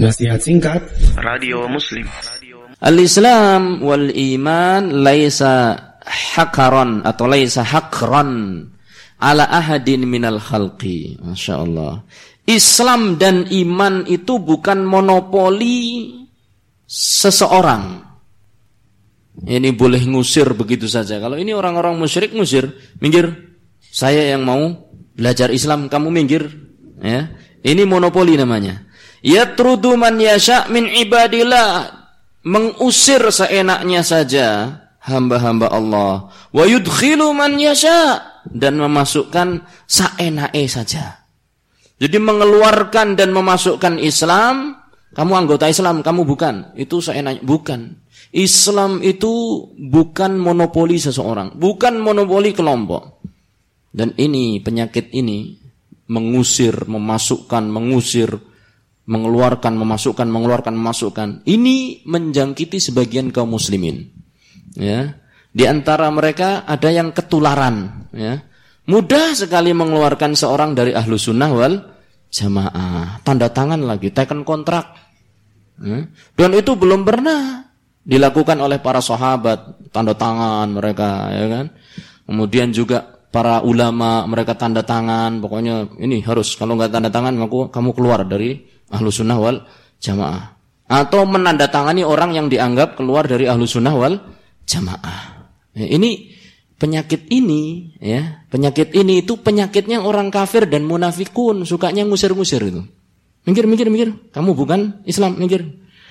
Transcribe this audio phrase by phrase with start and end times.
[0.00, 0.80] Nasihat singkat
[1.20, 2.08] Radio Muslim
[2.80, 5.76] Al-Islam wal iman laisa
[6.32, 8.64] hakaron atau laisa hakron
[9.20, 11.20] ala ahadin minal khalqi.
[11.20, 12.08] Masya Allah.
[12.48, 16.08] Islam dan iman itu bukan monopoli
[16.88, 18.00] seseorang.
[19.44, 21.20] Ini boleh ngusir begitu saja.
[21.20, 23.28] Kalau ini orang-orang musyrik ngusir, minggir.
[23.92, 24.72] Saya yang mau
[25.12, 26.48] belajar Islam, kamu minggir.
[27.04, 27.28] Ya,
[27.60, 28.88] ini monopoli namanya.
[29.22, 32.02] Yatrudu man yasha min ibadillah.
[32.42, 36.26] Mengusir seenaknya saja hamba-hamba Allah.
[36.50, 38.28] Wa yudkhilu man yasha.
[38.42, 41.22] Dan memasukkan seenake saja.
[42.02, 44.82] Jadi mengeluarkan dan memasukkan Islam.
[45.14, 46.74] Kamu anggota Islam, kamu bukan.
[46.74, 47.46] Itu seenaknya.
[47.46, 48.02] Bukan.
[48.34, 51.54] Islam itu bukan monopoli seseorang.
[51.54, 53.22] Bukan monopoli kelompok.
[53.94, 55.54] Dan ini, penyakit ini.
[56.10, 58.34] Mengusir, memasukkan, mengusir
[59.06, 61.28] mengeluarkan, memasukkan, mengeluarkan, memasukkan.
[61.46, 64.06] Ini menjangkiti sebagian kaum muslimin.
[64.78, 65.18] Ya.
[65.52, 68.08] Di antara mereka ada yang ketularan.
[68.14, 68.46] Ya.
[68.86, 71.74] Mudah sekali mengeluarkan seorang dari ahlu sunnah wal
[72.30, 73.20] jamaah.
[73.26, 74.96] Tanda tangan lagi, teken kontrak.
[75.82, 76.06] Ya.
[76.38, 77.68] Dan itu belum pernah
[78.06, 79.90] dilakukan oleh para sahabat.
[79.90, 81.66] Tanda tangan mereka, ya kan.
[82.22, 87.72] Kemudian juga para ulama mereka tanda tangan pokoknya ini harus kalau nggak tanda tangan maka
[87.72, 88.60] kamu keluar dari
[88.92, 89.64] ahlu sunnah wal
[89.98, 90.52] jamaah.
[90.92, 94.20] Atau menandatangani orang yang dianggap keluar dari ahlu sunnah wal
[94.68, 95.48] jamaah.
[95.72, 96.36] Ya, ini
[96.76, 102.84] penyakit ini ya penyakit ini itu penyakitnya orang kafir dan munafikun sukanya ngusir-ngusir itu.
[103.48, 104.10] Minggir minggir minggir.
[104.30, 105.64] Kamu bukan Islam minggir.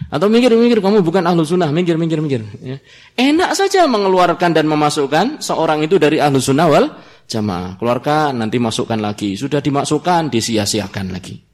[0.09, 0.49] Atau minggir
[0.81, 2.41] kamu bukan ahlu sunnah minggir minggir.
[2.57, 2.81] Ya.
[3.21, 6.89] enak saja mengeluarkan dan memasukkan seorang itu dari ahlu sunnah wal
[7.29, 7.77] jamaah.
[7.77, 9.37] Keluarkan nanti masukkan lagi.
[9.37, 11.50] Sudah dimasukkan disia-siakan lagi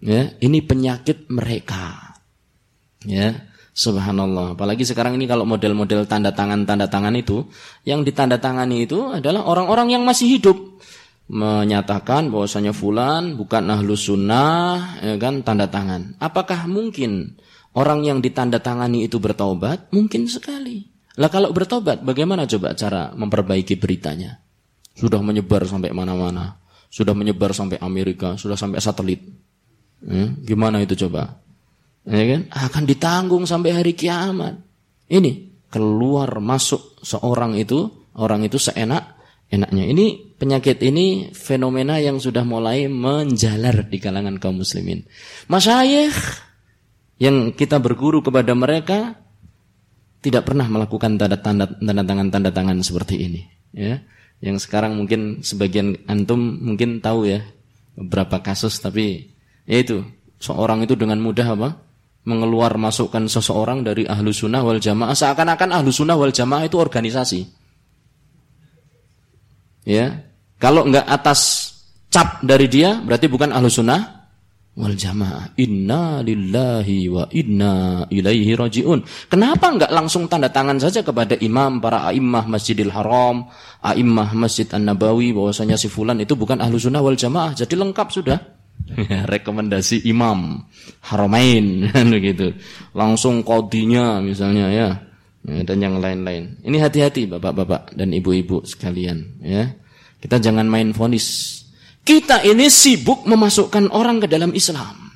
[0.00, 2.16] Ya, ini penyakit mereka.
[3.04, 4.56] Ya, subhanallah.
[4.56, 7.48] Apalagi sekarang ini kalau model-model tanda tangan tanda tangan itu,
[7.84, 10.58] yang ditandatangani itu adalah orang-orang yang masih hidup
[11.26, 16.14] menyatakan bahwasanya fulan bukan ahlu sunnah, ya kan tanda tangan.
[16.22, 17.34] Apakah mungkin
[17.74, 19.90] orang yang ditanda tangani itu bertobat?
[19.90, 20.86] Mungkin sekali.
[21.16, 24.38] Lah kalau bertobat, bagaimana coba cara memperbaiki beritanya?
[24.96, 29.20] Sudah menyebar sampai mana-mana, sudah menyebar sampai Amerika, sudah sampai satelit.
[30.06, 31.42] Hmm, gimana itu coba?
[32.06, 32.40] Ya kan?
[32.54, 34.62] Akan ditanggung sampai hari kiamat.
[35.10, 39.18] Ini keluar masuk seorang itu, orang itu seenak
[39.50, 39.84] enaknya.
[39.90, 45.02] Ini penyakit ini fenomena yang sudah mulai menjalar di kalangan kaum muslimin.
[45.50, 46.14] Masyayikh
[47.18, 49.18] yang kita berguru kepada mereka
[50.22, 53.42] tidak pernah melakukan tanda tanda tanda tangan tanda tangan seperti ini,
[53.74, 53.98] ya.
[54.38, 57.40] Yang sekarang mungkin sebagian antum mungkin tahu ya
[57.96, 59.35] beberapa kasus tapi
[59.66, 60.06] yaitu
[60.38, 61.68] seorang itu dengan mudah apa?
[62.26, 67.46] Mengeluar masukkan seseorang dari ahlu sunnah wal jamaah seakan-akan ahlu sunnah wal jamaah itu organisasi.
[69.86, 70.26] Ya,
[70.58, 71.70] kalau enggak atas
[72.10, 74.26] cap dari dia berarti bukan ahlu sunnah
[74.74, 75.54] wal jamaah.
[75.62, 79.30] Inna lillahi wa inna ilaihi rajiun.
[79.30, 83.46] Kenapa enggak langsung tanda tangan saja kepada imam para a'immah Masjidil Haram,
[83.86, 87.54] a'immah Masjid An-Nabawi bahwasanya si fulan itu bukan ahlu sunnah wal jamaah.
[87.54, 88.55] Jadi lengkap sudah.
[88.86, 90.62] Ya, rekomendasi imam
[91.02, 92.54] haramain kan begitu.
[92.94, 94.88] Langsung kodinya misalnya ya.
[95.42, 96.62] ya dan yang lain-lain.
[96.62, 99.74] Ini hati-hati bapak-bapak dan ibu-ibu sekalian ya.
[100.22, 101.56] Kita jangan main fonis
[102.06, 105.10] kita ini sibuk memasukkan orang ke dalam Islam.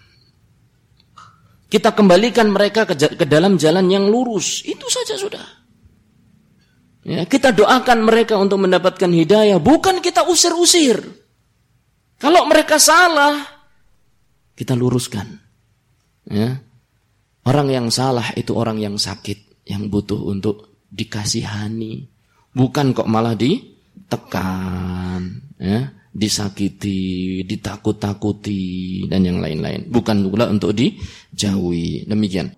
[1.71, 4.67] Kita kembalikan mereka ke, ke dalam jalan yang lurus.
[4.67, 5.47] Itu saja sudah.
[7.07, 9.63] Ya kita doakan mereka untuk mendapatkan hidayah.
[9.63, 10.99] Bukan kita usir-usir
[12.21, 13.61] kalau mereka salah
[14.61, 15.41] kita luruskan.
[16.29, 16.61] Ya.
[17.49, 22.05] Orang yang salah itu orang yang sakit, yang butuh untuk dikasihani.
[22.53, 25.23] Bukan kok malah ditekan,
[25.57, 29.89] ya, disakiti, ditakut-takuti dan yang lain-lain.
[29.89, 32.05] Bukan pula untuk dijauhi.
[32.05, 32.53] Demikian.